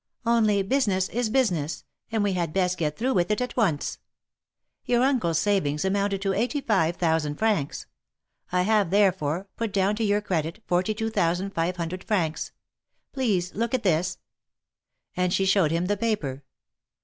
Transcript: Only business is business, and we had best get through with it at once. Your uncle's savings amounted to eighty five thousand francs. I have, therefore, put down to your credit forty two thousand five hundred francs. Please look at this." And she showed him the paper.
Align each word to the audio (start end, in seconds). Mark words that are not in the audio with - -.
Only 0.25 0.63
business 0.63 1.09
is 1.09 1.29
business, 1.29 1.85
and 2.11 2.23
we 2.23 2.33
had 2.33 2.53
best 2.53 2.79
get 2.79 2.97
through 2.97 3.13
with 3.13 3.29
it 3.29 3.39
at 3.39 3.55
once. 3.55 3.99
Your 4.83 5.03
uncle's 5.03 5.37
savings 5.37 5.85
amounted 5.85 6.23
to 6.23 6.33
eighty 6.33 6.59
five 6.59 6.95
thousand 6.95 7.35
francs. 7.35 7.85
I 8.51 8.63
have, 8.63 8.89
therefore, 8.89 9.47
put 9.57 9.71
down 9.71 9.95
to 9.97 10.03
your 10.03 10.21
credit 10.21 10.63
forty 10.65 10.95
two 10.95 11.11
thousand 11.11 11.53
five 11.53 11.75
hundred 11.75 12.03
francs. 12.03 12.51
Please 13.13 13.53
look 13.53 13.75
at 13.75 13.83
this." 13.83 14.17
And 15.15 15.31
she 15.31 15.45
showed 15.45 15.69
him 15.69 15.85
the 15.85 15.97
paper. 15.97 16.43